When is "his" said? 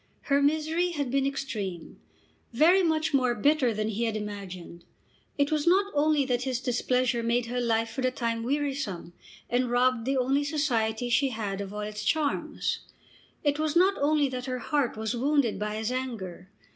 6.41-6.59, 15.75-15.91